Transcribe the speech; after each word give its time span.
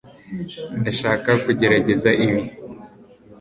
ndashaka 0.79 1.29
kugerageza 1.43 2.09
ibi 2.25 2.43